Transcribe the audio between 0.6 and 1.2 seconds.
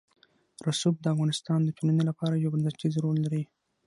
رسوب د